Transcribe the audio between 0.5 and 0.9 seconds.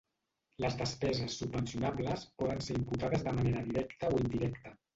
Les